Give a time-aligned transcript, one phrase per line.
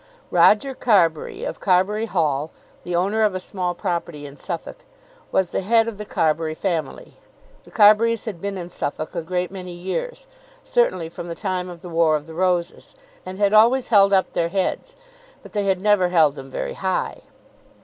[0.31, 2.49] Roger Carbury, of Carbury Hall,
[2.83, 4.77] the owner of a small property in Suffolk,
[5.31, 7.17] was the head of the Carbury family.
[7.65, 10.25] The Carburys had been in Suffolk a great many years,
[10.63, 12.95] certainly from the time of the War of the Roses,
[13.27, 14.95] and had always held up their heads.
[15.43, 17.21] But they had never held them very high.